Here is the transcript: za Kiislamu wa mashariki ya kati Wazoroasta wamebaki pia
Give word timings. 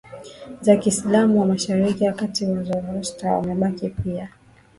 za 0.61 0.77
Kiislamu 0.77 1.39
wa 1.39 1.45
mashariki 1.45 2.03
ya 2.03 2.13
kati 2.13 2.45
Wazoroasta 2.45 3.31
wamebaki 3.33 3.89
pia 3.89 4.29